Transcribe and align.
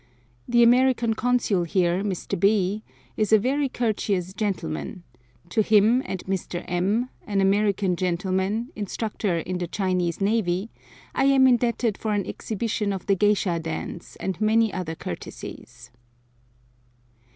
The 0.47 0.63
American 0.63 1.13
consul 1.13 1.63
here, 1.63 2.03
Mr. 2.03 2.33
B, 2.39 2.83
is 3.15 3.31
a 3.31 3.37
very 3.37 3.69
courteous 3.69 4.33
gentleman; 4.33 5.03
to 5.49 5.61
him 5.61 6.01
and 6.07 6.25
Mr. 6.25 6.65
M, 6.67 7.09
an 7.27 7.39
American 7.39 7.95
gentleman, 7.95 8.71
instructor 8.75 9.37
in 9.37 9.59
the 9.59 9.67
Chinese 9.67 10.19
navy, 10.19 10.71
I 11.13 11.25
am 11.25 11.45
indebted 11.45 11.99
for 11.99 12.13
an 12.13 12.25
exhibition 12.25 12.91
of 12.93 13.05
the 13.05 13.13
geisha 13.13 13.59
dance, 13.59 14.15
and 14.15 14.41
many 14.41 14.73
other 14.73 14.95
courtesies. 14.95 15.91